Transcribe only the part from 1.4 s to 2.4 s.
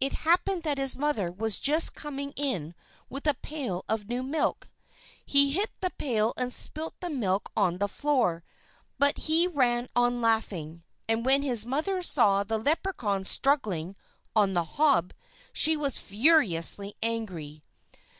just coming